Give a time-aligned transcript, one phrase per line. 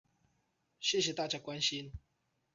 [0.81, 1.93] 謝謝大家關心